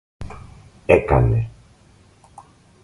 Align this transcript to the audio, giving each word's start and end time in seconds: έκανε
έκανε 0.87 1.49